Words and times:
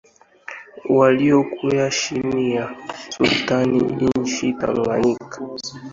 waliokuwa 0.89 1.89
chini 1.89 2.55
ya 2.55 2.75
Sultani 3.09 3.77
nchini 4.19 4.53
Tanganyika 4.53 5.41